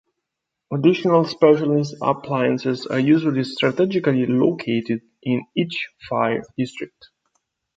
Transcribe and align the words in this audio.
Additional 0.73 1.25
specialist 1.25 1.93
appliances 2.01 2.87
are 2.87 2.97
usually 2.97 3.43
strategically 3.43 4.25
located 4.25 5.03
in 5.21 5.45
each 5.55 5.89
fire 6.09 6.41
district. 6.57 7.09